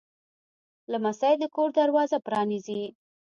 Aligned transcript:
لمسی 0.91 1.33
د 1.41 1.43
کور 1.55 1.69
دروازه 1.79 2.17
پرانیزي. 2.25 2.83